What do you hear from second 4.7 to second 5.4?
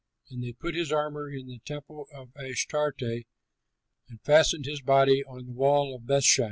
body